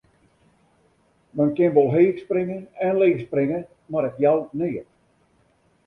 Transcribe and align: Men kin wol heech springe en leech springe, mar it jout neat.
Men 1.41 1.49
kin 1.59 1.75
wol 1.75 1.91
heech 1.97 2.21
springe 2.25 2.59
en 2.87 2.99
leech 3.05 3.23
springe, 3.29 3.61
mar 3.93 4.07
it 4.11 4.21
jout 4.27 4.49
neat. 4.65 4.89